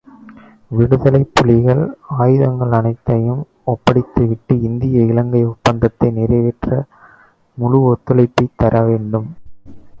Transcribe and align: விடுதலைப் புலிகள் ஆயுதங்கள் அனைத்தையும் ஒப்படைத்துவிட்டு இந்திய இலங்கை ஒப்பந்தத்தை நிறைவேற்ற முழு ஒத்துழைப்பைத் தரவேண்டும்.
விடுதலைப் 0.67 1.31
புலிகள் 1.33 1.81
ஆயுதங்கள் 2.17 2.71
அனைத்தையும் 2.71 3.43
ஒப்படைத்துவிட்டு 3.67 4.61
இந்திய 4.61 5.05
இலங்கை 5.05 5.45
ஒப்பந்தத்தை 5.45 6.11
நிறைவேற்ற 6.11 6.83
முழு 7.57 7.81
ஒத்துழைப்பைத் 7.93 8.57
தரவேண்டும். 8.57 9.29